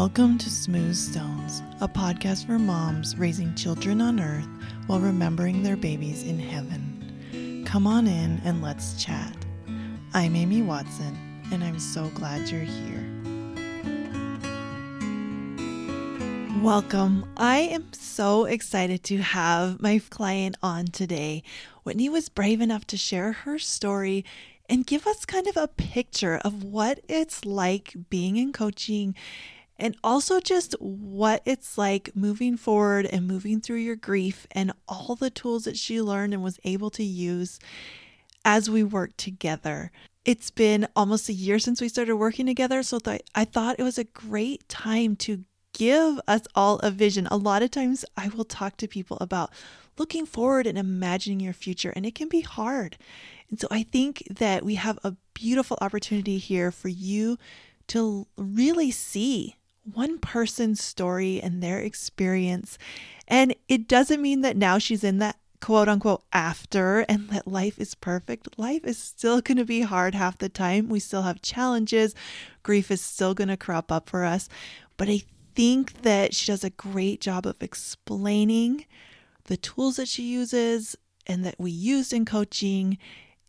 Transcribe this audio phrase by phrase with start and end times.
[0.00, 4.46] Welcome to Smooth Stones, a podcast for moms raising children on earth
[4.86, 7.64] while remembering their babies in heaven.
[7.66, 9.36] Come on in and let's chat.
[10.14, 11.18] I'm Amy Watson,
[11.50, 13.04] and I'm so glad you're here.
[16.62, 17.28] Welcome.
[17.36, 21.42] I am so excited to have my client on today.
[21.82, 24.24] Whitney was brave enough to share her story
[24.68, 29.16] and give us kind of a picture of what it's like being in coaching
[29.78, 35.14] and also just what it's like moving forward and moving through your grief and all
[35.14, 37.60] the tools that she learned and was able to use
[38.44, 39.90] as we work together.
[40.24, 43.84] It's been almost a year since we started working together, so th- I thought it
[43.84, 47.28] was a great time to give us all a vision.
[47.30, 49.50] A lot of times I will talk to people about
[49.96, 52.98] looking forward and imagining your future, and it can be hard.
[53.48, 57.38] And so I think that we have a beautiful opportunity here for you
[57.88, 59.56] to really see
[59.94, 62.78] one person's story and their experience.
[63.26, 67.78] And it doesn't mean that now she's in that quote unquote after and that life
[67.78, 68.58] is perfect.
[68.58, 70.88] Life is still going to be hard half the time.
[70.88, 72.14] We still have challenges.
[72.62, 74.48] Grief is still going to crop up for us.
[74.96, 75.22] But I
[75.54, 78.86] think that she does a great job of explaining
[79.44, 82.98] the tools that she uses and that we used in coaching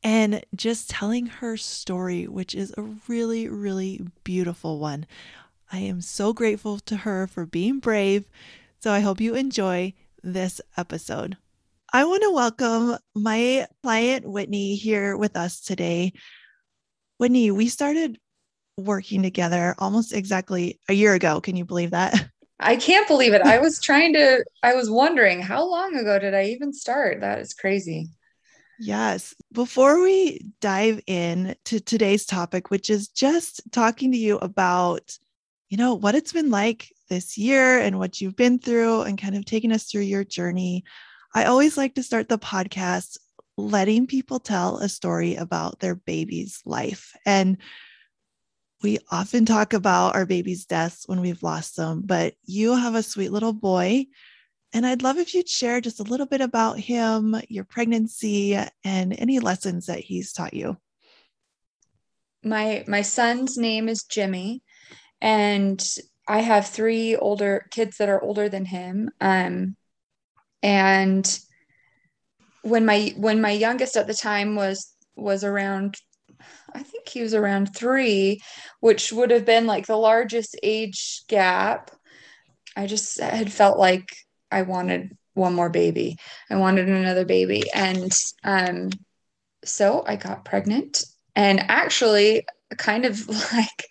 [0.03, 5.05] and just telling her story, which is a really, really beautiful one.
[5.71, 8.25] I am so grateful to her for being brave.
[8.79, 11.37] So I hope you enjoy this episode.
[11.93, 16.13] I want to welcome my client, Whitney, here with us today.
[17.17, 18.17] Whitney, we started
[18.77, 21.39] working together almost exactly a year ago.
[21.39, 22.29] Can you believe that?
[22.59, 23.41] I can't believe it.
[23.41, 27.21] I was trying to, I was wondering how long ago did I even start?
[27.21, 28.09] That is crazy.
[28.79, 29.35] Yes.
[29.51, 35.17] Before we dive in to today's topic, which is just talking to you about
[35.69, 39.35] you know, what it's been like this year and what you've been through and kind
[39.35, 40.83] of taking us through your journey.
[41.33, 43.17] I always like to start the podcast
[43.55, 47.15] letting people tell a story about their baby's life.
[47.25, 47.57] And
[48.81, 53.03] we often talk about our baby's deaths when we've lost them, but you have a
[53.03, 54.05] sweet little boy.
[54.73, 59.19] And I'd love if you'd share just a little bit about him, your pregnancy, and
[59.19, 60.77] any lessons that he's taught you.
[62.43, 64.63] My my son's name is Jimmy
[65.21, 65.83] and
[66.27, 69.09] I have three older kids that are older than him.
[69.19, 69.75] Um,
[70.61, 71.39] and
[72.61, 75.95] when my when my youngest at the time was was around
[76.73, 78.41] I think he was around three,
[78.79, 81.91] which would have been like the largest age gap.
[82.75, 84.15] I just had felt like
[84.51, 86.17] I wanted one more baby.
[86.49, 87.63] I wanted another baby.
[87.73, 88.11] And
[88.43, 88.89] um,
[89.63, 91.03] so I got pregnant.
[91.35, 92.45] And actually,
[92.77, 93.85] kind of like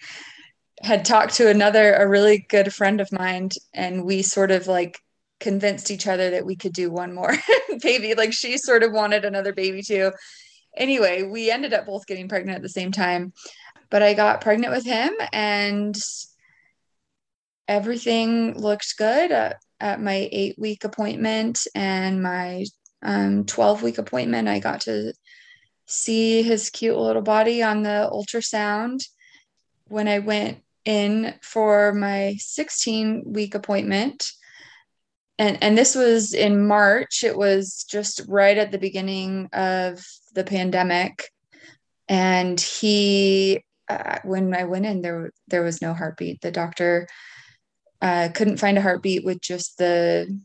[0.83, 5.01] had talked to another a really good friend of mine and we sort of like
[5.41, 7.35] convinced each other that we could do one more
[7.83, 8.15] baby.
[8.15, 10.13] Like she sort of wanted another baby too.
[10.77, 13.33] Anyway we ended up both getting pregnant at the same time
[13.91, 15.97] but i got pregnant with him and
[17.69, 22.65] everything looked good at, at my eight week appointment and my
[23.03, 24.49] um, 12 week appointment.
[24.49, 25.13] I got to
[25.87, 29.05] see his cute little body on the ultrasound.
[29.87, 34.31] When i went in for my 16 week appointment.
[35.39, 37.23] And, and this was in March.
[37.25, 41.31] It was just right at the beginning of the pandemic.
[42.09, 46.41] And he, uh, when I went in, there, there was no heartbeat.
[46.41, 47.07] The doctor
[48.01, 50.41] uh, couldn't find a heartbeat with just the,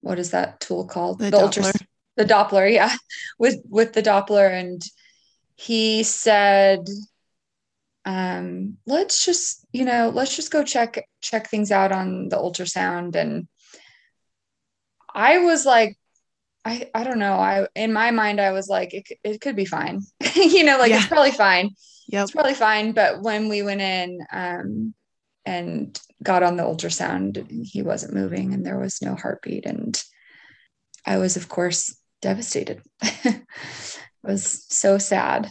[0.00, 1.18] what is that tool called?
[1.18, 1.82] The, the Doppler.
[2.16, 2.94] the Doppler, yeah,
[3.38, 4.82] with with the Doppler, and
[5.54, 6.80] he said
[8.04, 13.14] um, let's just you know let's just go check check things out on the ultrasound.
[13.14, 13.48] And
[15.14, 15.96] i was like
[16.64, 17.34] i i don't know.
[17.34, 20.02] I in my mind i was like it, it could be fine.
[20.34, 20.98] You know like yeah.
[20.98, 21.70] it's probably fine.
[22.08, 22.92] Yeah it's probably fine.
[22.92, 24.94] But when we went in um
[25.44, 29.66] and got on the ultrasound he wasn't moving and there was no heartbeat.
[29.66, 30.00] And
[31.06, 32.82] i was of course devastated.
[34.24, 35.50] It was so sad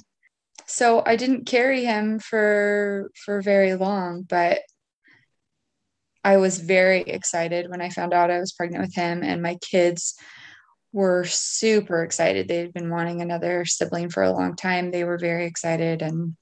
[0.71, 4.59] so I didn't carry him for for very long, but
[6.23, 9.55] I was very excited when I found out I was pregnant with him and my
[9.55, 10.15] kids
[10.93, 12.47] were super excited.
[12.47, 14.91] They'd been wanting another sibling for a long time.
[14.91, 16.35] They were very excited and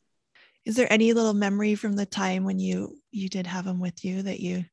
[0.66, 4.04] is there any little memory from the time when you you did have him with
[4.06, 4.66] you that you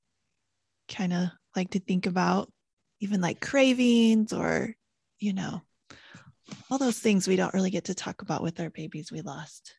[0.89, 2.53] kind of like to think about
[3.01, 4.75] even like cravings or
[5.19, 5.63] you know
[6.71, 9.75] all those things we don't really get to talk about with our babies we lost.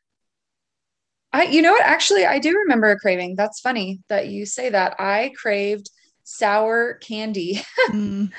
[1.33, 1.83] I, you know what?
[1.83, 3.35] Actually, I do remember a craving.
[3.35, 4.95] That's funny that you say that.
[4.99, 5.89] I craved
[6.23, 8.31] sour candy, mm.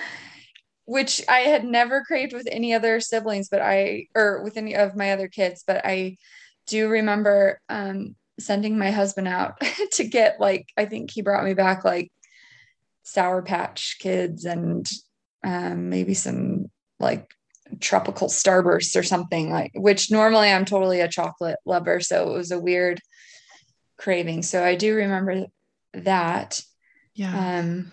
[0.84, 4.96] which I had never craved with any other siblings, but I, or with any of
[4.96, 6.16] my other kids, but I
[6.66, 9.60] do remember um, sending my husband out
[9.92, 12.10] to get like, I think he brought me back like
[13.02, 14.86] Sour Patch Kids and
[15.44, 17.32] um, maybe some like
[17.80, 22.50] tropical starbursts or something like which normally I'm totally a chocolate lover so it was
[22.50, 23.00] a weird
[23.98, 24.42] craving.
[24.42, 25.46] So I do remember
[25.92, 26.60] that.
[27.14, 27.58] Yeah.
[27.58, 27.92] Um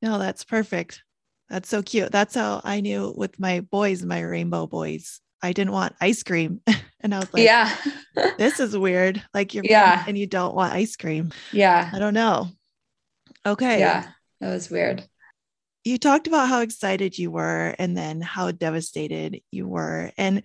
[0.00, 1.02] no that's perfect.
[1.50, 2.10] That's so cute.
[2.10, 5.20] That's how I knew with my boys my rainbow boys.
[5.42, 6.60] I didn't want ice cream.
[7.00, 7.76] And I was like yeah.
[8.38, 9.22] This is weird.
[9.34, 10.02] Like you're yeah.
[10.08, 11.32] and you don't want ice cream.
[11.52, 11.90] Yeah.
[11.92, 12.48] I don't know.
[13.44, 13.78] Okay.
[13.78, 14.06] Yeah.
[14.40, 15.04] That was weird
[15.84, 20.10] you talked about how excited you were and then how devastated you were.
[20.16, 20.42] And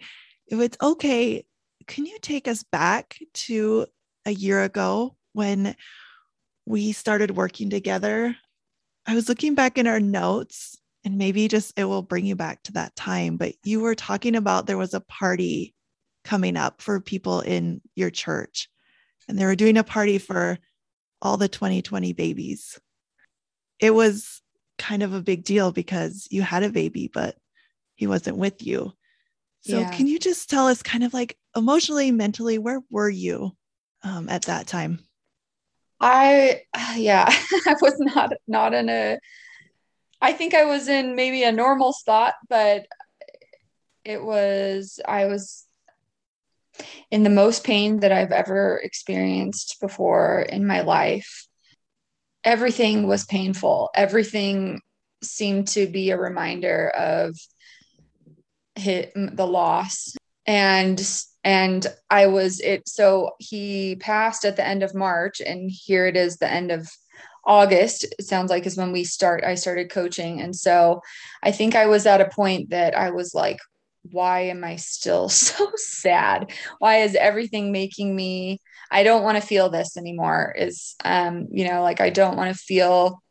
[0.48, 1.46] if it's okay,
[1.88, 3.88] can you take us back to
[4.26, 5.76] a year ago when
[6.66, 8.36] we started working together?
[9.08, 12.62] I was looking back in our notes and maybe just it will bring you back
[12.64, 15.74] to that time, but you were talking about there was a party
[16.26, 18.68] coming up for people in your church
[19.30, 20.58] and they were doing a party for
[21.22, 22.78] all the 2020 babies.
[23.80, 24.42] It was
[24.80, 27.36] kind of a big deal because you had a baby, but
[27.96, 28.94] he wasn't with you.
[29.62, 29.92] So, yeah.
[29.92, 33.52] can you just tell us kind of like emotionally, mentally, where were you
[34.04, 35.00] um, at that time?
[36.00, 36.62] I,
[36.96, 37.26] yeah,
[37.68, 39.20] I was not, not in a,
[40.22, 42.88] I think I was in maybe a normal spot, but
[44.06, 45.66] it was, I was
[47.12, 51.49] in the most pain that I've ever experienced before in my life
[52.44, 53.90] everything was painful.
[53.96, 54.82] Everything
[55.22, 57.36] seemed to be a reminder of
[58.76, 60.16] hit the loss.
[60.46, 61.02] And
[61.44, 66.18] and I was it so he passed at the end of March and here it
[66.18, 66.90] is the end of
[67.46, 70.42] August it sounds like is when we start I started coaching.
[70.42, 71.02] And so
[71.44, 73.60] I think I was at a point that I was like
[74.12, 76.52] why am I still so sad?
[76.80, 78.60] Why is everything making me
[78.92, 82.56] I don't want to feel this anymore is um you know like I don't want
[82.56, 83.22] to feel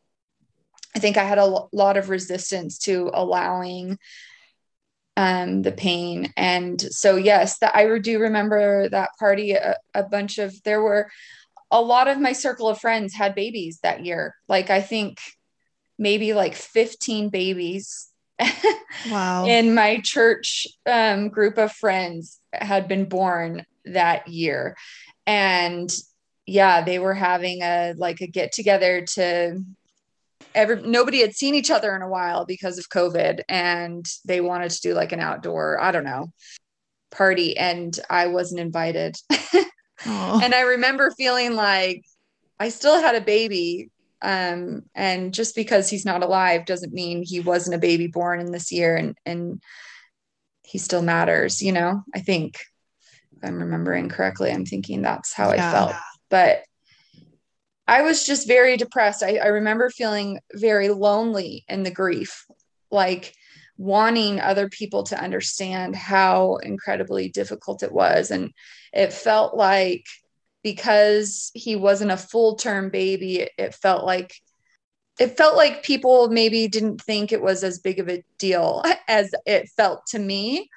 [0.95, 3.97] I think I had a lot of resistance to allowing
[5.17, 6.33] um the pain.
[6.37, 11.09] And so yes that I do remember that party a, a bunch of there were
[11.71, 14.35] a lot of my circle of friends had babies that year.
[14.47, 15.19] Like I think
[15.97, 18.09] maybe like 15 babies
[19.11, 19.45] wow.
[19.45, 24.75] in my church um, group of friends had been born that year
[25.29, 25.95] and
[26.47, 29.63] yeah they were having a like a get together to
[30.55, 34.71] every nobody had seen each other in a while because of covid and they wanted
[34.71, 36.33] to do like an outdoor i don't know
[37.11, 37.57] party.
[37.57, 39.15] And i wasn't invited.
[40.05, 42.05] And i remember feeling like
[42.57, 43.91] i still had a baby
[44.21, 48.51] um, and just because he's not alive doesn't mean he wasn't a baby born in
[48.51, 49.61] this year and and
[50.63, 52.59] he still matters you know i think
[53.43, 54.51] I'm remembering correctly.
[54.51, 55.69] I'm thinking that's how yeah.
[55.69, 55.95] I felt.
[56.29, 56.63] But
[57.87, 59.23] I was just very depressed.
[59.23, 62.45] I, I remember feeling very lonely in the grief,
[62.91, 63.33] like
[63.77, 68.29] wanting other people to understand how incredibly difficult it was.
[68.29, 68.51] And
[68.93, 70.05] it felt like
[70.63, 74.35] because he wasn't a full term baby, it, it felt like
[75.19, 79.31] it felt like people maybe didn't think it was as big of a deal as
[79.45, 80.69] it felt to me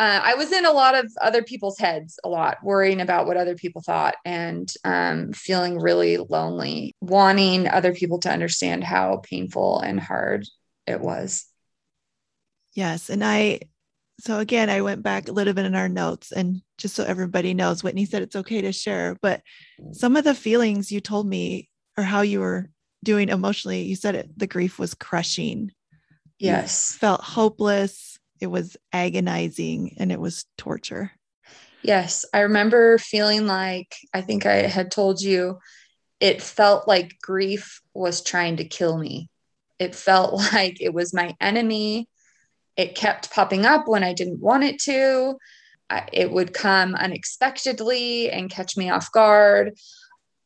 [0.00, 3.36] uh, I was in a lot of other people's heads a lot, worrying about what
[3.36, 9.80] other people thought and um, feeling really lonely, wanting other people to understand how painful
[9.80, 10.46] and hard
[10.86, 11.44] it was.
[12.72, 13.10] Yes.
[13.10, 13.60] And I,
[14.20, 17.52] so again, I went back a little bit in our notes and just so everybody
[17.52, 19.42] knows, Whitney said it's okay to share, but
[19.92, 22.70] some of the feelings you told me or how you were
[23.04, 25.72] doing emotionally, you said it, the grief was crushing.
[26.38, 26.94] Yes.
[26.94, 31.12] You felt hopeless it was agonizing and it was torture.
[31.82, 35.58] Yes, I remember feeling like I think I had told you
[36.20, 39.28] it felt like grief was trying to kill me.
[39.78, 42.08] It felt like it was my enemy.
[42.76, 45.36] It kept popping up when I didn't want it to.
[46.12, 49.76] It would come unexpectedly and catch me off guard.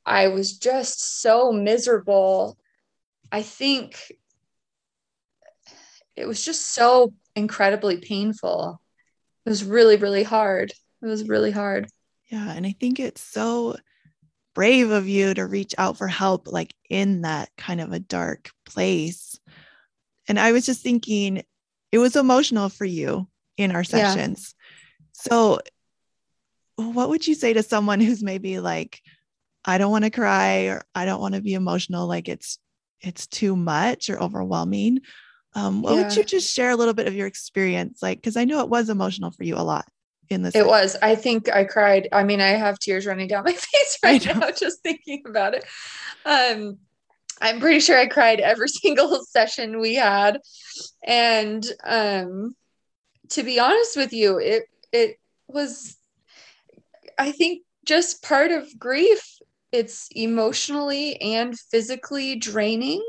[0.06, 2.56] I was just so miserable.
[3.30, 3.98] I think
[6.16, 8.80] it was just so incredibly painful.
[9.46, 10.72] It was really, really hard.
[11.02, 11.88] It was really hard.
[12.30, 12.52] Yeah.
[12.52, 13.76] And I think it's so
[14.54, 18.50] brave of you to reach out for help, like in that kind of a dark
[18.64, 19.38] place.
[20.28, 21.42] And I was just thinking,
[21.92, 24.54] it was emotional for you in our sessions.
[24.56, 25.12] Yeah.
[25.12, 25.58] So
[26.76, 29.00] what would you say to someone who's maybe like,
[29.64, 32.58] I don't want to cry or I don't want to be emotional, like it's
[33.00, 35.00] it's too much or overwhelming?
[35.54, 36.02] Um, what yeah.
[36.02, 38.02] would you just share a little bit of your experience?
[38.02, 39.86] Like, because I know it was emotional for you a lot
[40.28, 40.54] in this.
[40.54, 40.96] It was.
[41.00, 42.08] I think I cried.
[42.12, 45.64] I mean, I have tears running down my face right now just thinking about it.
[46.24, 46.78] Um,
[47.40, 50.40] I'm pretty sure I cried every single session we had.
[51.06, 52.54] And um,
[53.30, 55.18] to be honest with you, it it
[55.48, 55.96] was
[57.18, 59.38] I think just part of grief.
[59.72, 63.04] It's emotionally and physically draining.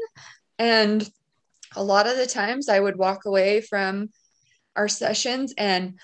[0.57, 1.07] And
[1.75, 4.09] a lot of the times I would walk away from
[4.75, 5.99] our sessions and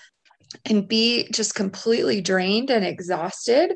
[0.66, 3.74] and be just completely drained and exhausted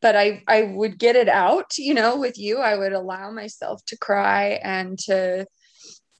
[0.00, 2.58] but I I would get it out, you know, with you.
[2.58, 5.46] I would allow myself to cry and to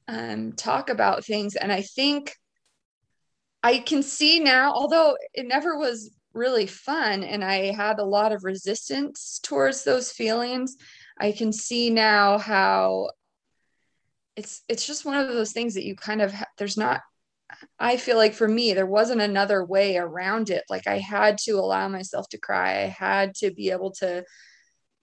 [0.09, 1.55] um, talk about things.
[1.55, 2.35] And I think
[3.63, 8.33] I can see now, although it never was really fun and I had a lot
[8.33, 10.77] of resistance towards those feelings,
[11.21, 13.11] I can see now how
[14.39, 17.01] it's it's just one of those things that you kind of there's not
[17.79, 20.65] I feel like for me, there wasn't another way around it.
[20.69, 22.83] Like I had to allow myself to cry.
[22.83, 24.25] I had to be able to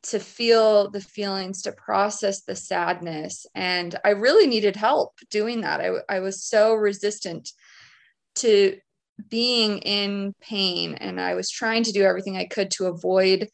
[0.03, 3.47] to feel the feelings, to process the sadness.
[3.55, 5.81] And I really needed help doing that.
[5.81, 7.49] I, I was so resistant
[8.35, 8.77] to
[9.29, 10.93] being in pain.
[10.93, 13.49] And I was trying to do everything I could to avoid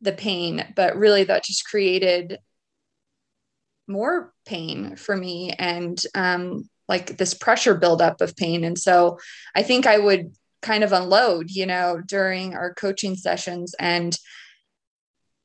[0.00, 0.72] the pain.
[0.76, 2.38] But really, that just created
[3.88, 5.52] more pain for me.
[5.58, 8.64] And um, like this pressure buildup of pain.
[8.64, 9.18] And so
[9.54, 13.74] I think I would kind of unload, you know, during our coaching sessions.
[13.78, 14.16] And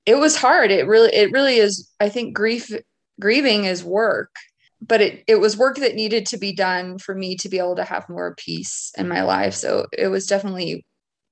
[0.05, 0.71] it was hard.
[0.71, 1.91] It really, it really is.
[1.99, 2.71] I think grief,
[3.19, 4.35] grieving is work,
[4.81, 7.75] but it, it was work that needed to be done for me to be able
[7.75, 9.53] to have more peace in my life.
[9.53, 10.85] So it was definitely,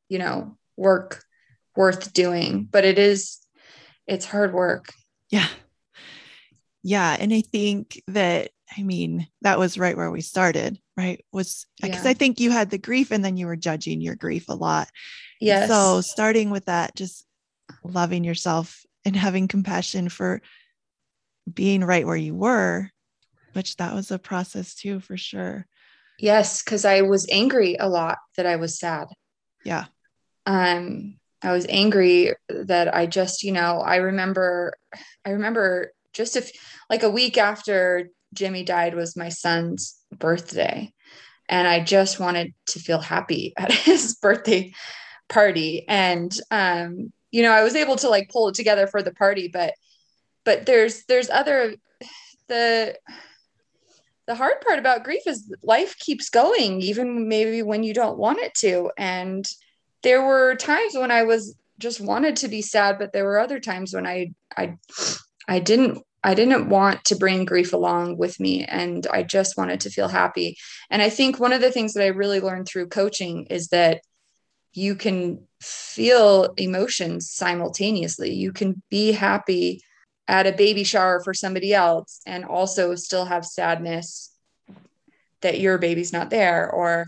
[0.10, 1.24] you know, work
[1.76, 3.40] worth doing, but it is,
[4.08, 4.90] it's hard work.
[5.30, 5.48] Yeah.
[6.84, 7.16] Yeah.
[7.20, 11.24] And I think that I mean, that was right where we started, right?
[11.34, 12.12] Was because yeah.
[12.12, 14.88] I think you had the grief and then you were judging your grief a lot.
[15.40, 15.68] Yes.
[15.68, 17.26] So starting with that, just
[17.84, 20.42] loving yourself and having compassion for
[21.52, 22.90] being right where you were,
[23.54, 25.66] which that was a process too, for sure.
[26.20, 29.08] Yes, because I was angry a lot that I was sad.
[29.66, 29.86] Yeah.
[30.46, 34.74] Um, I was angry that I just, you know, I remember,
[35.26, 36.52] I remember just if
[36.90, 40.94] like a week after Jimmy died was my son's birthday.
[41.50, 44.74] And I just wanted to feel happy at his birthday
[45.30, 45.86] party.
[45.88, 49.48] And um, you know, I was able to like pull it together for the party,
[49.48, 49.74] but
[50.44, 51.76] but there's there's other
[52.48, 52.96] the
[54.28, 58.40] the hard part about grief is life keeps going even maybe when you don't want
[58.40, 59.46] it to and
[60.04, 63.60] there were times when i was just wanted to be sad but there were other
[63.60, 64.78] times when i i
[65.48, 69.82] i didn't I didn't want to bring grief along with me and I just wanted
[69.82, 70.56] to feel happy.
[70.92, 74.02] And I think one of the things that I really learned through coaching is that
[74.74, 78.34] you can feel emotions simultaneously.
[78.34, 79.82] You can be happy
[80.28, 84.32] at a baby shower for somebody else and also still have sadness
[85.42, 87.08] that your baby's not there or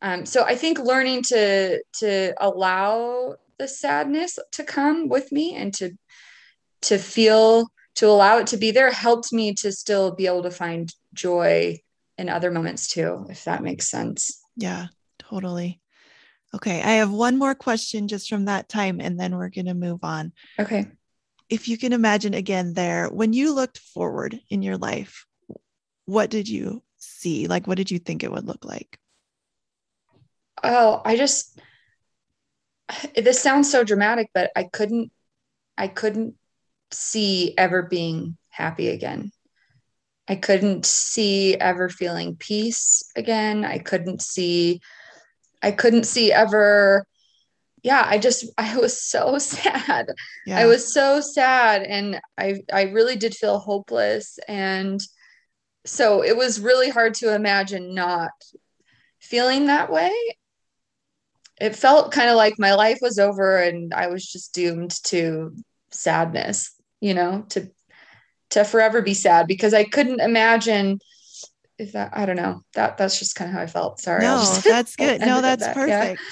[0.00, 5.72] um, so I think learning to to allow the sadness to come with me and
[5.74, 5.92] to
[6.84, 10.50] to feel to allow it to be there helped me to still be able to
[10.50, 11.78] find joy
[12.18, 14.40] in other moments too, if that makes sense.
[14.56, 14.86] Yeah,
[15.18, 15.80] totally.
[16.54, 19.74] Okay, I have one more question just from that time, and then we're going to
[19.74, 20.32] move on.
[20.58, 20.86] Okay.
[21.48, 25.26] If you can imagine again, there, when you looked forward in your life,
[26.06, 27.48] what did you see?
[27.48, 28.98] Like, what did you think it would look like?
[30.62, 31.58] Oh, I just,
[33.16, 35.10] this sounds so dramatic, but I couldn't,
[35.76, 36.36] I couldn't
[36.94, 39.30] see ever being happy again.
[40.28, 43.64] I couldn't see ever feeling peace again.
[43.64, 44.80] I couldn't see,
[45.62, 47.06] I couldn't see ever.
[47.82, 50.06] Yeah, I just, I was so sad.
[50.46, 50.58] Yeah.
[50.58, 51.82] I was so sad.
[51.82, 54.38] And I, I really did feel hopeless.
[54.48, 55.00] And
[55.84, 58.32] so it was really hard to imagine not
[59.20, 60.12] feeling that way.
[61.60, 65.54] It felt kind of like my life was over and I was just doomed to
[65.90, 66.74] sadness
[67.04, 67.70] you know, to
[68.50, 71.00] to forever be sad because I couldn't imagine
[71.78, 72.62] if that I don't know.
[72.72, 74.00] That that's just kind of how I felt.
[74.00, 74.22] Sorry.
[74.22, 75.20] No, that's good.
[75.20, 75.74] no, that's that.
[75.74, 76.22] perfect.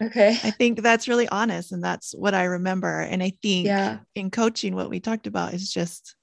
[0.00, 0.06] Yeah.
[0.06, 0.28] Okay.
[0.44, 3.00] I think that's really honest and that's what I remember.
[3.00, 3.98] And I think yeah.
[4.14, 6.14] in coaching what we talked about is just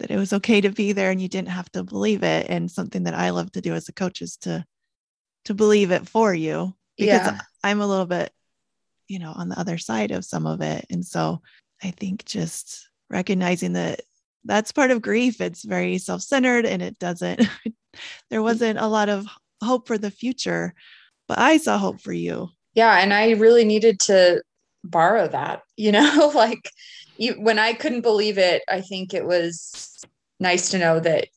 [0.00, 2.46] that it was okay to be there and you didn't have to believe it.
[2.48, 4.64] And something that I love to do as a coach is to
[5.44, 7.40] to believe it for you because yeah.
[7.62, 8.32] I'm a little bit
[9.06, 10.86] you know, on the other side of some of it.
[10.90, 11.42] And so
[11.82, 14.00] I think just recognizing that
[14.44, 15.40] that's part of grief.
[15.40, 17.48] It's very self centered and it doesn't,
[18.30, 19.26] there wasn't a lot of
[19.62, 20.74] hope for the future,
[21.28, 22.50] but I saw hope for you.
[22.74, 22.98] Yeah.
[22.98, 24.42] And I really needed to
[24.82, 26.68] borrow that, you know, like
[27.16, 30.04] you, when I couldn't believe it, I think it was
[30.40, 31.28] nice to know that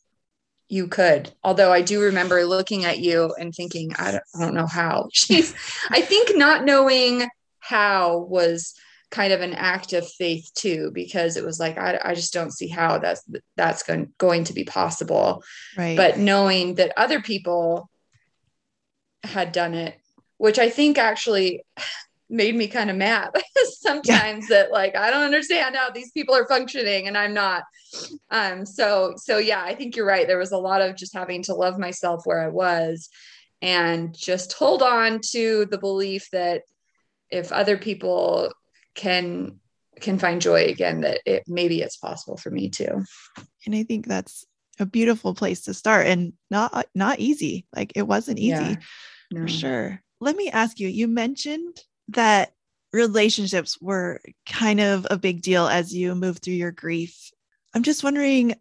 [0.67, 1.31] you could.
[1.43, 5.07] Although I do remember looking at you and thinking, I don't, I don't know how.
[5.13, 5.53] She's,
[5.91, 7.29] I think not knowing
[7.59, 8.73] how was
[9.09, 12.53] kind of an act of faith too, because it was like, I, I just don't
[12.53, 13.23] see how that's,
[13.55, 15.43] that's going, going to be possible.
[15.77, 15.95] Right.
[15.95, 17.89] But knowing that other people
[19.23, 19.97] had done it,
[20.37, 21.63] which I think actually
[22.29, 23.29] made me kind of mad
[23.79, 24.57] sometimes yeah.
[24.57, 27.63] that like I don't understand how these people are functioning and I'm not.
[28.31, 30.27] Um so so yeah, I think you're right.
[30.27, 33.09] There was a lot of just having to love myself where I was
[33.61, 36.63] and just hold on to the belief that
[37.29, 38.51] if other people
[38.97, 39.59] can
[40.01, 43.03] can find joy again that it maybe it's possible for me too.
[43.65, 44.45] And I think that's
[44.79, 47.65] a beautiful place to start and not not easy.
[47.75, 48.75] Like it wasn't easy yeah,
[49.31, 49.41] no.
[49.41, 50.01] for sure.
[50.19, 52.53] Let me ask you, you mentioned that
[52.91, 57.31] relationships were kind of a big deal as you moved through your grief.
[57.73, 58.55] I'm just wondering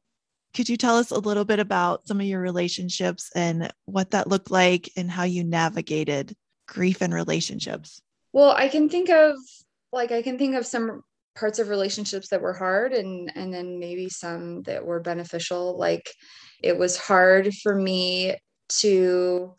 [0.54, 4.26] could you tell us a little bit about some of your relationships and what that
[4.26, 6.34] looked like and how you navigated
[6.66, 8.00] grief and relationships?
[8.32, 9.36] Well, I can think of
[9.96, 11.02] like I can think of some
[11.34, 15.76] parts of relationships that were hard and and then maybe some that were beneficial.
[15.76, 16.08] Like
[16.62, 18.36] it was hard for me
[18.80, 19.54] to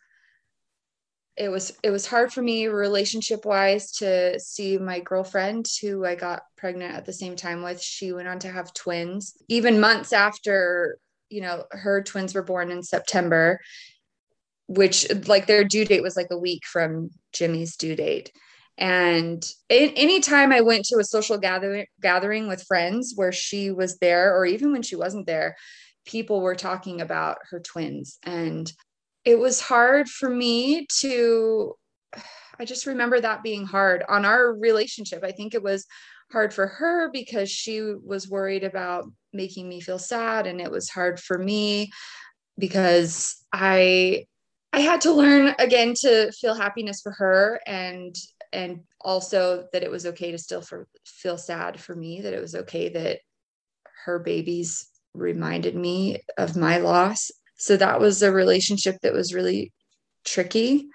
[1.36, 6.16] it was it was hard for me relationship wise to see my girlfriend who I
[6.16, 7.82] got pregnant at the same time with.
[7.82, 9.36] She went on to have twins.
[9.50, 10.98] Even months after
[11.30, 13.60] you know her twins were born in September
[14.70, 18.32] which like their due date was like a week from Jimmy's due date
[18.78, 23.98] and in, anytime I went to a social gathering gathering with friends where she was
[23.98, 25.56] there or even when she wasn't there
[26.06, 28.72] people were talking about her twins and
[29.26, 31.74] it was hard for me to
[32.60, 35.24] I just remember that being hard on our relationship.
[35.24, 35.86] I think it was
[36.32, 40.90] hard for her because she was worried about making me feel sad and it was
[40.90, 41.92] hard for me
[42.58, 44.26] because I
[44.74, 48.16] I had to learn again to feel happiness for her and
[48.54, 52.42] and also that it was okay to still for, feel sad for me that it
[52.42, 53.20] was okay that
[54.06, 59.74] her babies reminded me of my loss so that was a relationship that was really
[60.24, 60.88] tricky.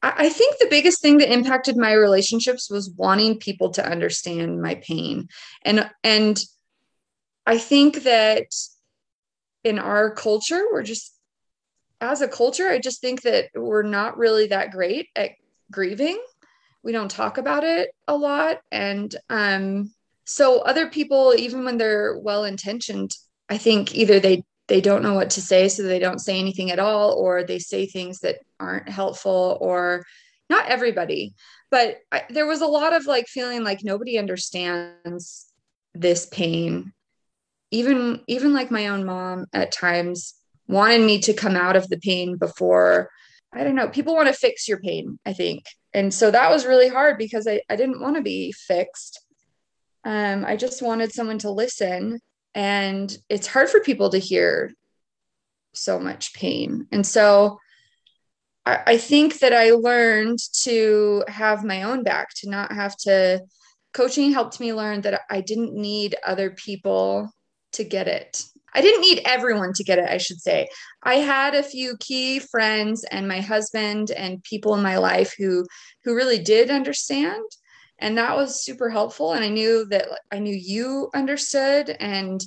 [0.00, 4.76] I, think the biggest thing that impacted my relationships was wanting people to understand my
[4.76, 5.26] pain.
[5.62, 6.40] And and
[7.44, 8.46] I think that
[9.64, 11.12] in our culture, we're just
[12.00, 15.32] as a culture, I just think that we're not really that great at
[15.72, 16.22] grieving.
[16.88, 18.62] We don't talk about it a lot.
[18.72, 19.92] And um,
[20.24, 23.14] so other people, even when they're well intentioned,
[23.46, 26.70] I think either they they don't know what to say so they don't say anything
[26.70, 30.06] at all or they say things that aren't helpful or
[30.48, 31.34] not everybody.
[31.70, 35.44] But I, there was a lot of like feeling like nobody understands
[35.92, 36.94] this pain.
[37.70, 40.32] Even even like my own mom at times
[40.68, 43.10] wanted me to come out of the pain before
[43.54, 45.64] i don't know people want to fix your pain i think
[45.98, 49.20] and so that was really hard because i, I didn't want to be fixed.
[50.04, 52.20] Um, i just wanted someone to listen
[52.54, 54.72] and it's hard for people to hear
[55.74, 56.86] so much pain.
[56.90, 57.58] And so
[58.66, 63.42] I, I think that i learned to have my own back to not have to
[63.92, 67.30] coaching helped me learn that i didn't need other people
[67.72, 70.68] to get it I didn't need everyone to get it, I should say.
[71.02, 75.66] I had a few key friends and my husband and people in my life who
[76.04, 77.44] who really did understand
[77.98, 82.44] and that was super helpful and i knew that i knew you understood and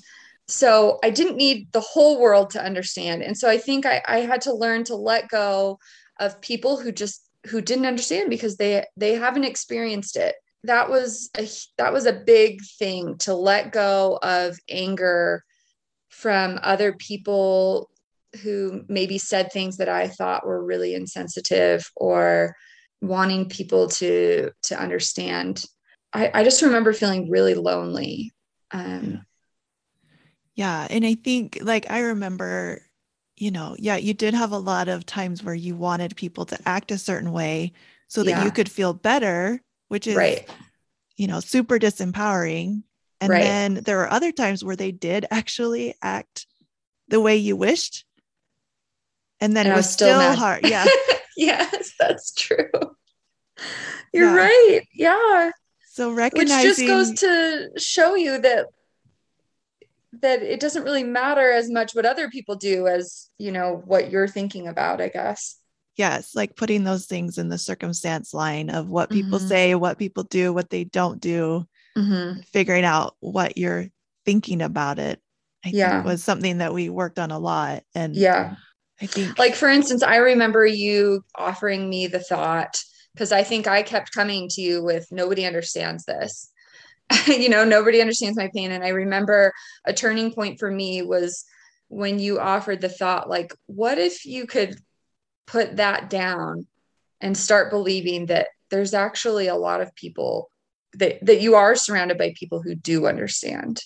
[0.47, 4.19] so i didn't need the whole world to understand and so i think i, I
[4.19, 5.79] had to learn to let go
[6.19, 11.29] of people who just who didn't understand because they they haven't experienced it that was
[11.37, 15.43] a that was a big thing to let go of anger
[16.21, 17.89] from other people
[18.43, 22.55] who maybe said things that i thought were really insensitive or
[23.01, 25.65] wanting people to to understand.
[26.13, 28.31] I, I just remember feeling really lonely.
[28.71, 29.25] Um
[30.55, 30.87] yeah.
[30.89, 32.81] And i think like i remember
[33.37, 36.59] you know yeah you did have a lot of times where you wanted people to
[36.65, 37.71] act a certain way
[38.07, 38.43] so that yeah.
[38.43, 40.47] you could feel better which is right.
[41.15, 42.83] you know super disempowering
[43.21, 43.43] and right.
[43.43, 46.47] then there are other times where they did actually act
[47.07, 48.03] the way you wished
[49.39, 50.85] and then and it was, was still, still hard yeah
[51.37, 52.69] yes, that's true.
[54.13, 54.35] You're Yeah.
[54.35, 54.81] right.
[54.93, 55.51] Yeah.
[55.93, 58.67] So recognizing Which just goes to show you that
[60.21, 64.11] that it doesn't really matter as much what other people do as, you know, what
[64.11, 65.57] you're thinking about, I guess.
[65.95, 69.47] yes, like putting those things in the circumstance line of what people Mhm.
[69.47, 71.65] say, what people do, what they don't do,
[71.97, 72.41] Mm-hmm.
[72.53, 73.87] figuring out what you're
[74.25, 75.19] thinking about it.
[75.65, 75.91] I Yeah.
[75.91, 77.83] think was something that we worked on a lot.
[77.93, 78.55] And Yeah.
[79.01, 82.81] I think Like for instance, I remember you offering me the thought
[83.13, 86.49] because I think I kept coming to you with nobody understands this.
[87.27, 88.71] you know, nobody understands my pain.
[88.71, 89.51] And I remember
[89.85, 91.43] a turning point for me was
[91.89, 94.77] when you offered the thought, like, what if you could
[95.45, 96.67] put that down
[97.19, 100.49] and start believing that there's actually a lot of people
[100.95, 103.81] that, that you are surrounded by people who do understand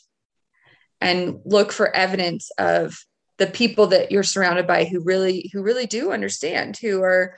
[1.02, 2.98] and look for evidence of
[3.38, 7.38] the people that you're surrounded by who really who really do understand who are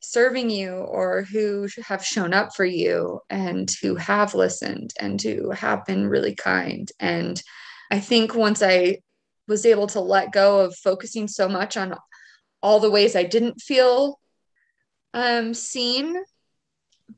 [0.00, 5.50] serving you or who have shown up for you and who have listened and who
[5.50, 6.90] have been really kind.
[7.00, 7.42] And
[7.90, 8.98] i think once i
[9.46, 11.94] was able to let go of focusing so much on
[12.62, 14.18] all the ways i didn't feel
[15.12, 16.16] um, seen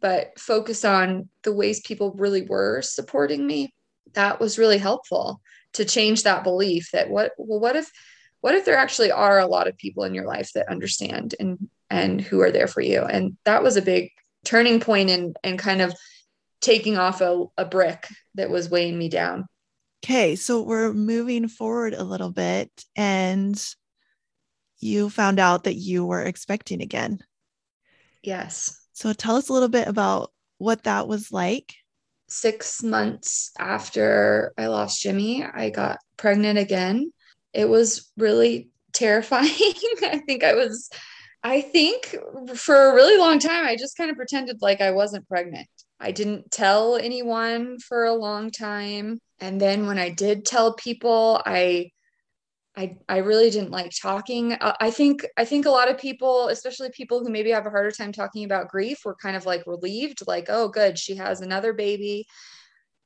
[0.01, 3.73] but focus on the ways people really were supporting me
[4.15, 5.41] that was really helpful
[5.73, 7.91] to change that belief that what well what if
[8.41, 11.69] what if there actually are a lot of people in your life that understand and
[11.91, 13.03] and who are there for you?
[13.03, 14.11] And that was a big
[14.45, 15.95] turning point in and kind of
[16.61, 19.47] taking off a, a brick that was weighing me down.
[20.05, 23.61] Okay, so we're moving forward a little bit, and
[24.79, 27.19] you found out that you were expecting again.
[28.23, 31.75] yes So tell us a little bit about what that was like.
[32.29, 37.13] six months after I lost Jimmy, I got pregnant again.
[37.53, 39.51] It was really terrifying.
[40.03, 40.89] I think I was,
[41.43, 42.17] I think
[42.55, 45.69] for a really long time, I just kind of pretended like I wasn't pregnant.
[46.01, 49.19] I didn't tell anyone for a long time.
[49.41, 51.91] And then when I did tell people, I
[52.77, 54.53] I, I really didn't like talking.
[54.53, 57.71] Uh, I think I think a lot of people, especially people who maybe have a
[57.71, 61.41] harder time talking about grief, were kind of like relieved, like, oh, good, she has
[61.41, 62.27] another baby,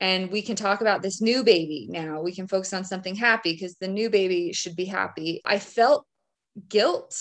[0.00, 2.20] and we can talk about this new baby now.
[2.20, 5.40] We can focus on something happy because the new baby should be happy.
[5.44, 6.04] I felt
[6.68, 7.16] guilt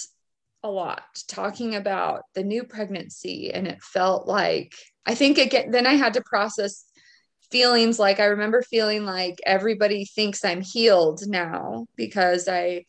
[0.63, 4.73] a lot talking about the new pregnancy, and it felt like
[5.05, 5.69] I think again.
[5.69, 6.85] Then I had to process
[7.51, 12.85] feelings like I remember feeling like everybody thinks I'm healed now because I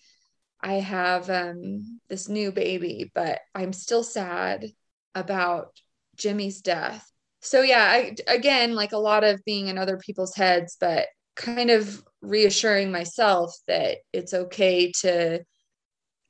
[0.63, 4.67] I have um this new baby, but I'm still sad
[5.15, 5.79] about
[6.17, 7.11] Jimmy's death.
[7.41, 11.71] So yeah, I again like a lot of being in other people's heads, but kind
[11.71, 15.41] of reassuring myself that it's okay to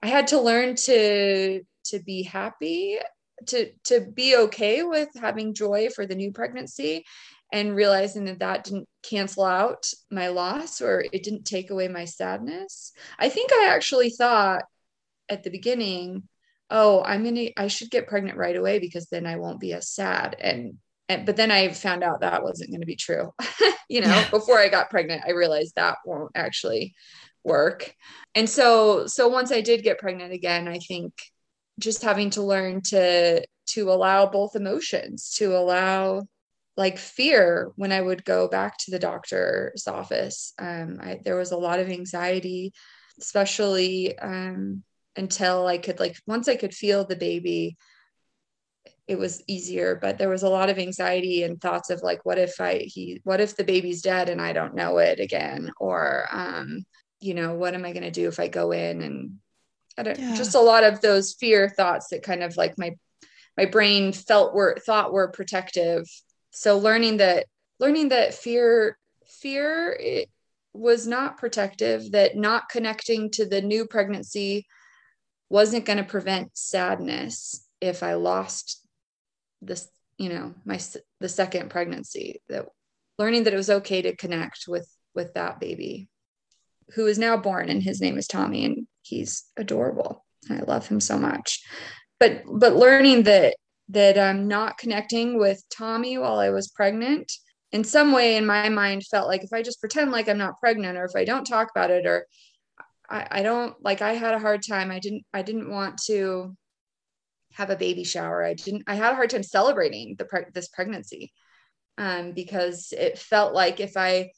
[0.02, 2.98] I had to learn to to be happy
[3.46, 7.04] to to be okay with having joy for the new pregnancy
[7.52, 12.04] and realizing that that didn't cancel out my loss or it didn't take away my
[12.04, 12.92] sadness.
[13.18, 14.62] I think I actually thought
[15.28, 16.24] at the beginning,
[16.70, 19.72] oh, I'm going to I should get pregnant right away because then I won't be
[19.72, 20.74] as sad and
[21.08, 23.32] and but then I found out that wasn't going to be true.
[23.88, 24.30] you know, Yeah.
[24.30, 26.94] before I got pregnant, I realized that won't actually
[27.44, 27.92] work.
[28.34, 31.12] And so so once I did get pregnant again, I think
[31.78, 36.24] just having to learn to to allow both emotions, to allow
[36.76, 40.52] like fear when I would go back to the doctor's office.
[40.58, 42.72] Um, I, there was a lot of anxiety,
[43.20, 44.82] especially um,
[45.16, 47.76] until I could like once I could feel the baby,
[49.06, 49.98] it was easier.
[50.00, 53.20] But there was a lot of anxiety and thoughts of like, what if I he
[53.24, 56.84] what if the baby's dead and I don't know it again, or um,
[57.20, 59.32] you know, what am I going to do if I go in and
[59.98, 60.34] I don't Yeah.
[60.34, 62.92] just a lot of those fear thoughts that kind of like my
[63.56, 66.06] my brain felt were thought were protective
[66.50, 67.46] so learning that
[67.78, 69.98] learning that fear fear
[70.72, 74.66] was not protective that not connecting to the new pregnancy
[75.48, 78.86] wasn't going to prevent sadness if i lost
[79.62, 79.88] this
[80.20, 80.78] you know my
[81.18, 82.42] the second pregnancy.
[82.50, 82.66] That
[83.18, 86.08] learning that it was okay to connect with with that baby
[86.94, 90.24] who is now born and his name is tommy and he's adorable.
[90.50, 91.64] I love him so much.
[92.18, 93.56] But but learning that
[93.90, 97.30] that I'm not connecting with Tommy while I was pregnant
[97.72, 100.58] in some way in my mind felt like if I just pretend like I'm not
[100.58, 102.26] pregnant or if I don't talk about it or
[103.08, 104.90] I, I don't like I had a hard time.
[104.90, 106.56] I didn't I didn't want to
[107.52, 108.44] have a baby shower.
[108.44, 111.32] I didn't I had a hard time celebrating the this pregnancy
[111.98, 114.30] um, because it felt like if I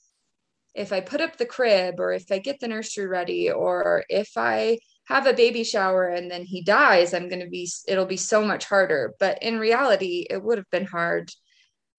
[0.75, 4.31] if I put up the crib or if I get the nursery ready or if
[4.37, 8.17] I have a baby shower and then he dies, I'm going to be, it'll be
[8.17, 9.15] so much harder.
[9.19, 11.31] But in reality, it would have been hard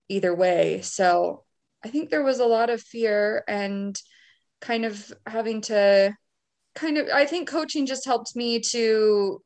[0.10, 0.82] either way.
[0.82, 1.44] So
[1.84, 4.00] I think there was a lot of fear and
[4.62, 6.16] kind of having to
[6.76, 9.42] kind of, I think coaching just helped me to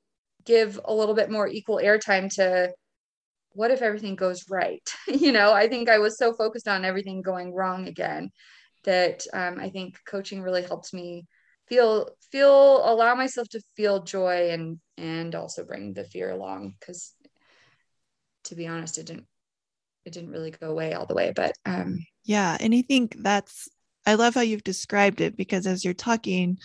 [0.46, 2.72] give a little bit more equal airtime to
[3.54, 4.88] what if everything goes right?
[5.08, 8.30] you know, I think I was so focused on everything going wrong again
[8.84, 11.26] that um, I think coaching really helped me
[11.68, 17.14] feel feel allow myself to feel joy and and also bring the fear along because
[18.44, 19.26] to be honest it didn't
[20.06, 23.68] it didn't really go away all the way but um yeah and i think that's
[24.06, 26.58] i love how you've described it because as you're talking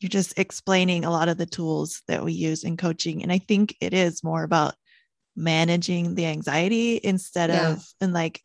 [0.00, 3.38] you're just explaining a lot of the tools that we use in coaching and i
[3.38, 4.74] think it is more about
[5.36, 7.72] managing the anxiety instead yeah.
[7.72, 8.42] of and like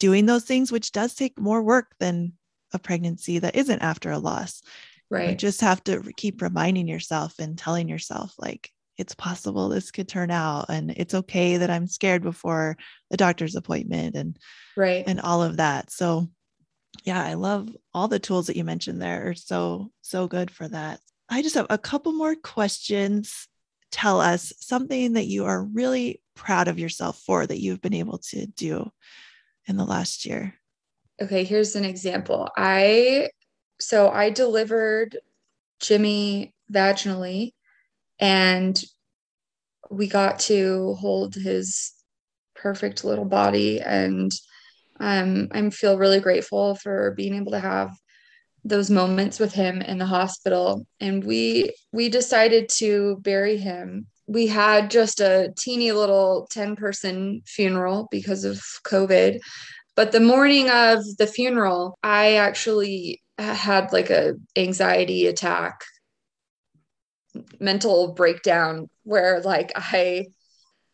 [0.00, 2.32] doing those things which does take more work than
[2.72, 4.62] a pregnancy that isn't after a loss
[5.14, 5.30] right.
[5.30, 10.08] you just have to keep reminding yourself and telling yourself like it's possible this could
[10.08, 12.76] turn out and it's okay that i'm scared before
[13.10, 14.38] the doctor's appointment and
[14.76, 15.04] right.
[15.06, 15.90] and all of that.
[15.90, 16.28] So
[17.04, 20.68] yeah i love all the tools that you mentioned there are so so good for
[20.68, 21.00] that.
[21.28, 23.48] I just have a couple more questions.
[23.90, 28.18] Tell us something that you are really proud of yourself for that you've been able
[28.18, 28.90] to do
[29.66, 30.54] in the last year.
[31.20, 32.48] Okay here's an example.
[32.56, 33.30] I
[33.84, 35.18] so i delivered
[35.80, 37.52] jimmy vaginally
[38.18, 38.82] and
[39.90, 41.92] we got to hold his
[42.54, 44.32] perfect little body and
[45.00, 47.90] um, i feel really grateful for being able to have
[48.64, 50.86] those moments with him in the hospital.
[51.00, 54.06] And we we decided to bury him.
[54.26, 59.38] We had just a teeny little 10 person funeral because of covid
[59.96, 65.82] but the morning of the funeral i actually had like a anxiety attack
[67.58, 70.26] mental breakdown where like I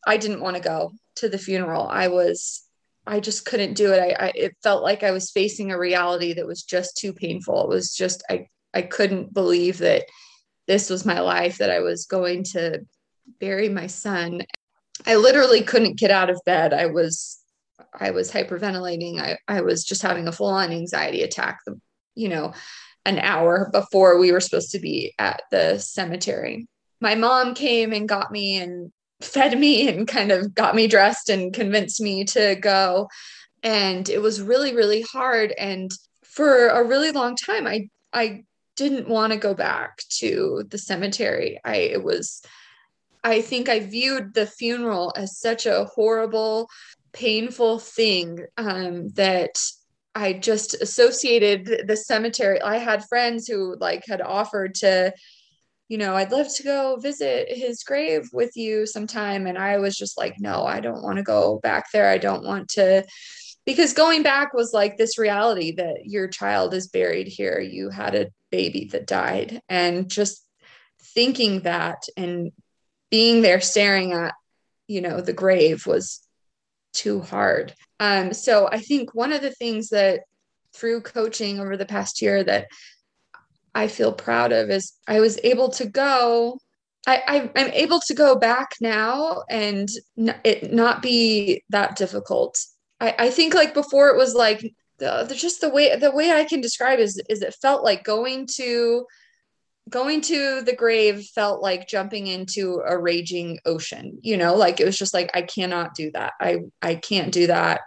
[0.07, 1.87] I didn't want to go to the funeral.
[1.87, 2.63] I was
[3.07, 3.99] I just couldn't do it.
[3.99, 7.65] I, I it felt like I was facing a reality that was just too painful.
[7.65, 10.05] It was just I I couldn't believe that
[10.67, 12.81] this was my life that I was going to
[13.41, 14.43] bury my son.
[15.07, 16.73] I literally couldn't get out of bed.
[16.73, 17.39] I was
[17.99, 19.21] I was hyperventilating.
[19.21, 21.59] I, I was just having a full-on anxiety attack.
[22.21, 22.53] You know,
[23.05, 26.67] an hour before we were supposed to be at the cemetery.
[27.01, 31.29] My mom came and got me and fed me and kind of got me dressed
[31.29, 33.09] and convinced me to go.
[33.63, 35.53] And it was really, really hard.
[35.53, 35.91] And
[36.25, 38.45] for a really long time, I, I
[38.77, 41.61] didn't want to go back to the cemetery.
[41.65, 42.43] I, it was,
[43.23, 46.69] I think I viewed the funeral as such a horrible,
[47.13, 49.61] painful thing um, that
[50.15, 52.61] I just associated the cemetery.
[52.61, 55.13] I had friends who like had offered to,
[55.89, 59.47] you know, I'd love to go visit his grave with you sometime.
[59.47, 62.09] And I was just like, no, I don't want to go back there.
[62.09, 63.05] I don't want to,
[63.65, 67.61] because going back was like this reality that your child is buried here.
[67.61, 69.61] You had a baby that died.
[69.69, 70.45] And just
[71.15, 72.53] thinking that and
[73.11, 74.35] being there staring at,
[74.87, 76.21] you know, the grave was
[76.93, 77.75] too hard.
[77.99, 80.21] Um, so I think one of the things that
[80.75, 82.69] through coaching over the past year that
[83.75, 86.59] I feel proud of is I was able to go.
[87.07, 92.59] I, I am able to go back now and n- it not be that difficult.
[93.01, 94.61] I, I think like before it was like
[94.99, 98.05] the, the just the way the way I can describe is is it felt like
[98.05, 99.07] going to
[99.91, 104.85] going to the grave felt like jumping into a raging ocean you know like it
[104.85, 106.33] was just like i cannot do that.
[106.41, 107.81] I i can't do that.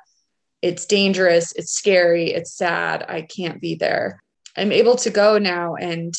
[0.62, 1.52] It's dangerous.
[1.54, 2.32] It's scary.
[2.32, 3.06] It's sad.
[3.10, 4.24] I can't be there.
[4.56, 6.14] I'm able to go now and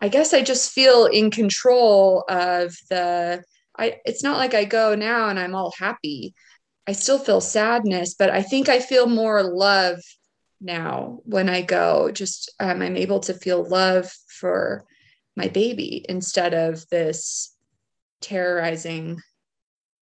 [0.00, 3.42] i guess i just feel in control of the
[3.78, 6.34] i it's not like i go now and i'm all happy.
[6.86, 9.98] I still feel sadness but i think i feel more love
[10.60, 12.10] now when i go.
[12.12, 14.84] Just um, i'm able to feel love for
[15.36, 17.54] my baby instead of this
[18.20, 19.20] terrorizing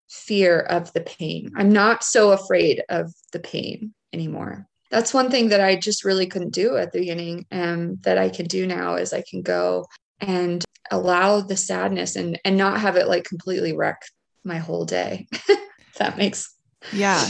[0.08, 1.52] fear of the pain.
[1.56, 4.66] I'm not so afraid of the pain anymore.
[4.90, 8.28] That's one thing that I just really couldn't do at the beginning and that I
[8.28, 9.86] can do now is I can go
[10.20, 14.00] and allow the sadness and and not have it like completely wreck
[14.44, 15.26] my whole day.
[15.98, 16.54] that makes
[16.92, 17.26] yeah,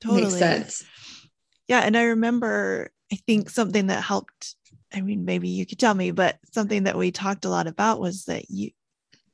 [0.00, 0.84] totally makes sense.
[1.68, 4.56] Yeah, and I remember I think something that helped
[4.94, 8.00] I mean, maybe you could tell me, but something that we talked a lot about
[8.00, 8.70] was that you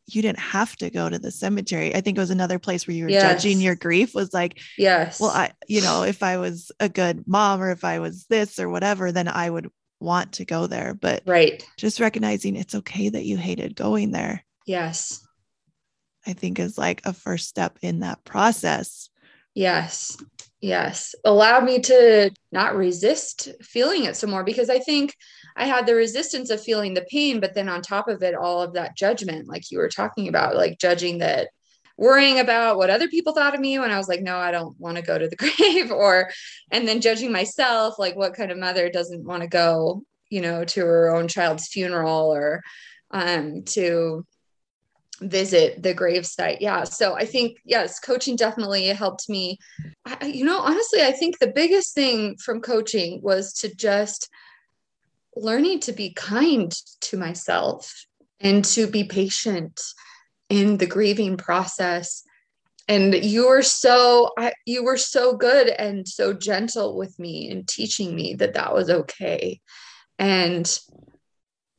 [0.07, 1.95] you didn't have to go to the cemetery.
[1.95, 3.23] I think it was another place where you were yes.
[3.23, 7.29] judging your grief was like, yes, well, I, you know, if I was a good
[7.29, 9.71] mom or if I was this or whatever, then I would
[10.01, 10.95] want to go there.
[10.95, 11.65] But right.
[11.77, 14.45] Just recognizing it's okay that you hated going there.
[14.67, 15.25] Yes.
[16.27, 19.11] I think is like a first step in that process.
[19.55, 20.17] Yes.
[20.61, 21.15] Yes.
[21.25, 25.15] Allowed me to not resist feeling it some more because I think
[25.57, 28.63] I had the resistance of feeling the pain, but then on top of it, all
[28.63, 31.49] of that judgment, like you were talking about, like judging that
[31.97, 34.79] worrying about what other people thought of me when I was like, no, I don't
[34.81, 36.31] want to go to the grave, or
[36.71, 40.65] and then judging myself, like what kind of mother doesn't want to go, you know,
[40.65, 42.63] to her own child's funeral or
[43.13, 44.25] um to
[45.21, 46.61] visit the grave site.
[46.61, 46.85] Yeah.
[46.85, 49.59] So I think, yes, coaching definitely helped me.
[50.07, 54.29] I, you know, honestly, I think the biggest thing from coaching was to just
[55.37, 58.07] learning to be kind to myself
[58.41, 59.81] and to be patient
[60.49, 62.23] in the grieving process.
[62.89, 67.67] And you were so I, you were so good and so gentle with me and
[67.69, 69.61] teaching me that that was okay.
[70.19, 70.69] And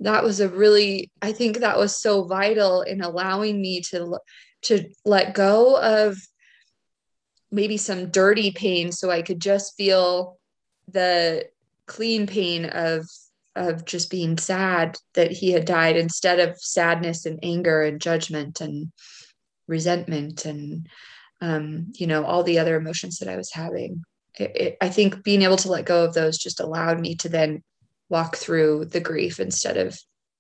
[0.02, 4.18] that was a really i think that was so vital in allowing me to
[4.62, 6.18] to let go of
[7.52, 10.38] maybe some dirty pain so i could just feel
[10.88, 11.46] the
[11.86, 13.08] clean pain of
[13.56, 18.62] of just being sad that he had died instead of sadness and anger and judgment
[18.62, 18.92] and
[19.68, 20.88] resentment and
[21.42, 24.04] um, you know all the other emotions that i was having
[24.40, 27.30] it, it, i think being able to let go of those just allowed me to
[27.30, 27.64] then
[28.12, 29.98] walk through the grief instead of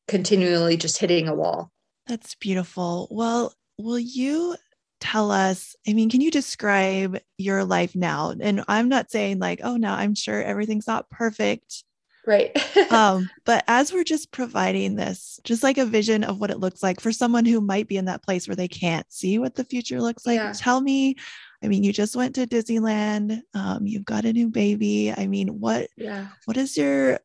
[0.07, 1.71] continually just hitting a wall.
[2.05, 3.07] That's beautiful.
[3.09, 4.57] Well, will you
[4.99, 5.75] tell us?
[5.87, 8.33] I mean, can you describe your life now?
[8.39, 11.83] And I'm not saying like, oh, no, I'm sure everything's not perfect.
[12.25, 12.55] Right.
[12.91, 16.83] um, but as we're just providing this, just like a vision of what it looks
[16.83, 19.63] like for someone who might be in that place where they can't see what the
[19.63, 20.53] future looks like, yeah.
[20.55, 21.15] tell me.
[21.63, 23.41] I mean, you just went to Disneyland.
[23.53, 25.13] Um, you've got a new baby.
[25.15, 25.87] I mean, what?
[25.97, 26.27] Yeah.
[26.45, 27.19] What is your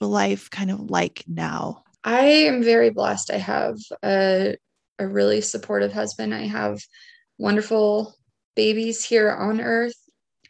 [0.00, 1.84] life kind of like now?
[2.04, 3.30] I am very blessed.
[3.30, 4.56] I have a,
[4.98, 6.34] a really supportive husband.
[6.34, 6.80] I have
[7.38, 8.14] wonderful
[8.54, 9.96] babies here on earth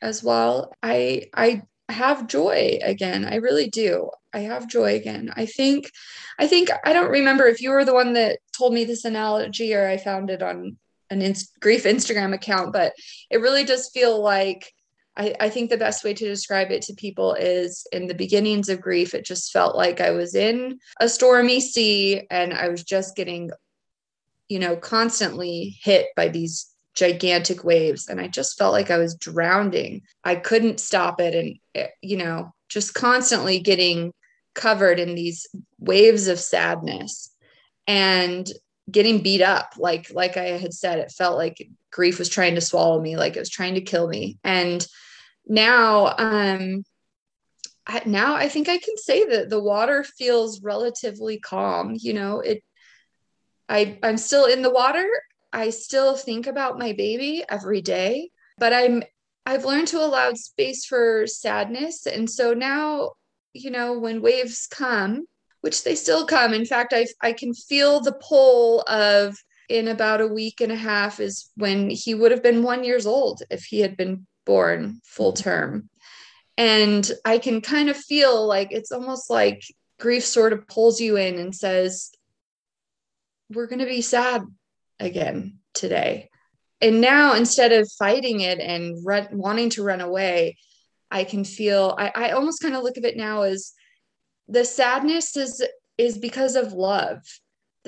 [0.01, 0.73] as well.
[0.83, 3.25] I I have joy again.
[3.25, 4.11] I really do.
[4.33, 5.33] I have joy again.
[5.35, 5.91] I think
[6.39, 9.75] I think I don't remember if you were the one that told me this analogy
[9.75, 10.77] or I found it on
[11.11, 12.93] an grief Instagram account, but
[13.31, 14.71] it really does feel like
[15.17, 18.69] I, I think the best way to describe it to people is in the beginnings
[18.69, 22.85] of grief, it just felt like I was in a stormy sea and I was
[22.85, 23.51] just getting,
[24.49, 28.09] you know, constantly hit by these gigantic waves.
[28.09, 30.03] And I just felt like I was drowning.
[30.25, 31.35] I couldn't stop it.
[31.35, 34.13] And, eh, you know, just constantly getting
[34.55, 35.47] covered in these
[35.79, 37.33] waves of sadness
[37.87, 38.51] and
[38.91, 42.61] getting beat up like like i had said it felt like grief was trying to
[42.61, 44.87] swallow me like it was trying to kill me and
[45.47, 46.83] now um
[48.05, 52.63] now i think i can say that the water feels relatively calm you know it
[53.69, 55.07] i i'm still in the water
[55.53, 59.03] i still think about my baby every day but i'm
[59.47, 63.13] i've learned to allow space for sadness and so now
[63.53, 65.27] you know when waves come
[65.61, 69.37] which they still come in fact i i can feel the pull of
[69.69, 73.07] in about a week and a half is when he would have been 1 years
[73.07, 75.43] old if he had been born full mm-hmm.
[75.43, 75.91] term.
[76.57, 79.63] And I can kind of feel like it's almost like
[80.01, 82.11] grief sort of pulls you in and says,
[83.51, 84.43] We're going to be sad
[85.01, 86.31] again today.
[86.81, 88.97] And now instead of fighting it and
[89.33, 90.57] wanting to run away,
[91.11, 93.73] I can feel, I, I almost kind of look at it now as
[94.47, 95.63] the sadness is
[95.97, 97.21] is because of love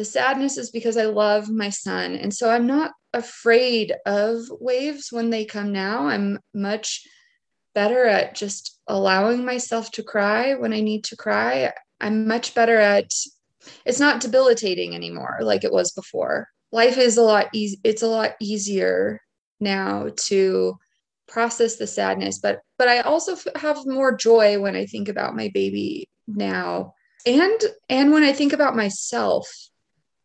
[0.01, 2.15] the sadness is because I love my son.
[2.15, 6.07] And so I'm not afraid of waves when they come now.
[6.07, 7.07] I'm much
[7.75, 11.73] better at just allowing myself to cry when I need to cry.
[12.01, 13.13] I'm much better at
[13.85, 16.49] it's not debilitating anymore like it was before.
[16.73, 19.21] Life is a lot easy it's a lot easier
[19.59, 20.79] now to
[21.27, 25.51] process the sadness but but I also have more joy when I think about my
[25.53, 26.95] baby now
[27.27, 29.49] and and when I think about myself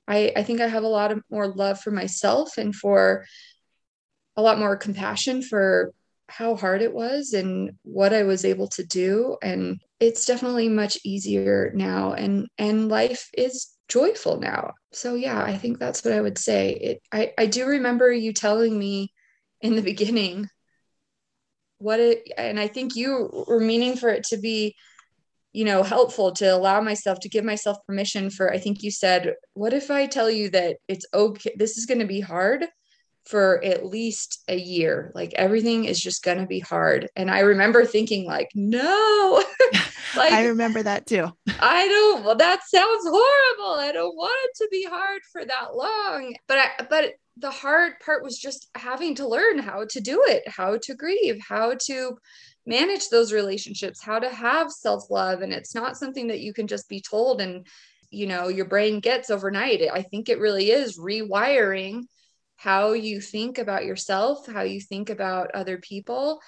[0.07, 3.25] I, I think I have a lot of more love for myself and for
[4.35, 5.93] a lot more compassion for
[6.27, 9.37] how hard it was and what I was able to do.
[9.41, 14.73] And it's definitely much easier now and and life is joyful now.
[14.91, 16.71] So yeah, I think that's what I would say.
[16.71, 19.13] It I, I do remember you telling me
[19.61, 20.49] in the beginning
[21.77, 24.75] what it and I think you were meaning for it to be
[25.55, 29.33] you know helpful to allow myself to give myself permission for i think you said
[29.53, 32.67] what if i tell you that it's okay this is going to be hard
[33.25, 35.11] for at least a year.
[35.15, 37.09] Like everything is just going to be hard.
[37.15, 39.43] And I remember thinking like, no.
[40.15, 41.31] like I remember that too.
[41.59, 43.79] I don't well that sounds horrible.
[43.79, 46.35] I don't want it to be hard for that long.
[46.47, 50.47] But I but the hard part was just having to learn how to do it,
[50.47, 52.17] how to grieve, how to
[52.65, 56.87] manage those relationships, how to have self-love and it's not something that you can just
[56.87, 57.65] be told and
[58.11, 59.81] you know your brain gets overnight.
[59.91, 62.03] I think it really is rewiring
[62.57, 66.39] how you think about yourself, how you think about other people,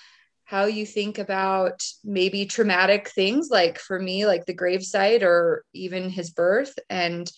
[0.46, 6.10] how you think about maybe traumatic things like for me like the gravesite or even
[6.10, 7.30] his birth and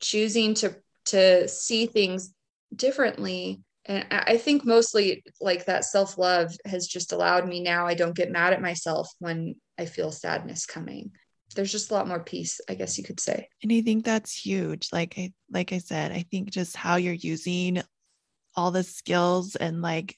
[0.00, 0.76] choosing to
[1.06, 2.32] to see things
[2.74, 3.60] differently.
[3.86, 8.30] And i think mostly like that self-love has just allowed me now i don't get
[8.30, 11.12] mad at myself when i feel sadness coming
[11.54, 13.48] there's just a lot more peace i guess you could say.
[13.62, 14.88] And i think that's huge.
[14.92, 17.82] Like i like i said i think just how you're using
[18.56, 20.16] all the skills and like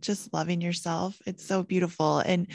[0.00, 2.18] just loving yourself it's so beautiful.
[2.18, 2.48] And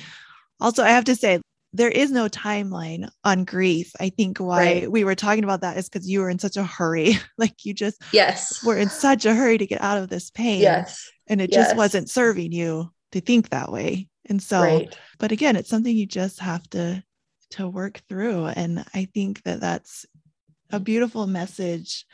[0.59, 1.39] also i have to say
[1.75, 3.91] there is no timeline on grief.
[3.99, 4.91] I think why right.
[4.91, 7.17] we were talking about that is because you were in such a hurry.
[7.37, 8.63] Like you just yes.
[8.63, 10.61] were in such a hurry to get out of this pain.
[10.61, 11.11] Yes.
[11.27, 11.65] And it yes.
[11.65, 14.07] just wasn't serving you to think that way.
[14.27, 14.97] And so right.
[15.19, 17.03] but again it's something you just have to
[17.51, 18.45] to work through.
[18.45, 20.05] And I think that that's
[20.71, 22.05] a beautiful message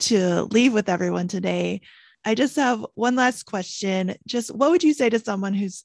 [0.00, 1.80] to leave with everyone today.
[2.24, 4.16] I just have one last question.
[4.26, 5.84] Just what would you say to someone who's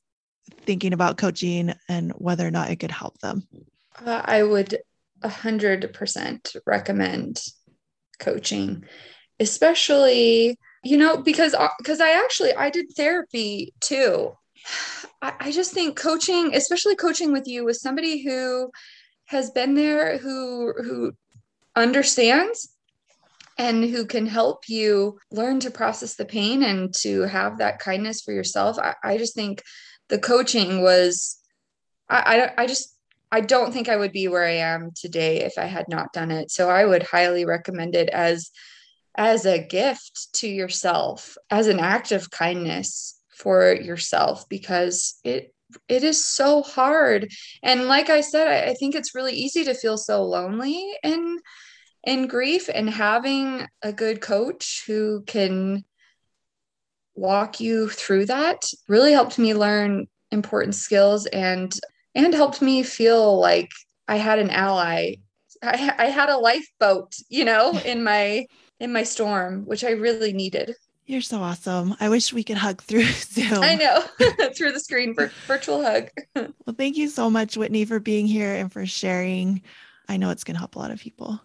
[0.62, 3.48] thinking about coaching and whether or not it could help them?
[4.06, 4.78] Uh, I would
[5.24, 7.42] 100% recommend
[8.20, 8.84] coaching,
[9.40, 14.34] especially, you know, because because uh, I actually I did therapy too
[15.22, 18.72] I, just think coaching, especially coaching with you, with somebody who
[19.26, 21.14] has been there, who who
[21.76, 22.70] understands
[23.58, 28.22] and who can help you learn to process the pain and to have that kindness
[28.22, 28.78] for yourself.
[28.78, 29.64] I, I just think
[30.10, 31.38] the coaching was
[32.10, 32.96] I, I I just
[33.32, 36.32] I don't think I would be where I am today if I had not done
[36.32, 36.52] it.
[36.52, 38.52] So I would highly recommend it as
[39.16, 45.54] as a gift to yourself, as an act of kindness for yourself because it
[45.90, 47.30] it is so hard.
[47.62, 51.40] And like i said I, I, think it's really easy to feel so lonely in
[52.04, 55.84] in grief and having a good coach who can
[57.16, 61.80] walk you through that really helped me learn important skills and
[62.14, 63.70] and helped me feel like
[64.08, 65.16] i had an ally.
[65.64, 68.46] I, I had a lifeboat you know in my
[68.80, 70.76] in my storm which i really needed
[71.08, 71.96] you're so awesome.
[72.00, 73.64] I wish we could hug through Zoom.
[73.64, 74.02] I know,
[74.56, 76.10] through the screen, for virtual hug.
[76.36, 79.62] well, thank you so much, Whitney, for being here and for sharing.
[80.10, 81.40] I know it's going to help a lot of people.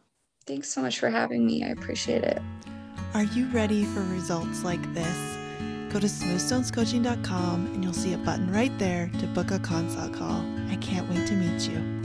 [0.47, 1.65] Thanks so much for having me.
[1.65, 2.43] I appreciate it.
[3.15, 5.39] Are you ready for results like this?
[5.93, 10.43] Go to smoothstonescoaching.com and you'll see a button right there to book a consult call.
[10.71, 12.02] I can't wait to meet you.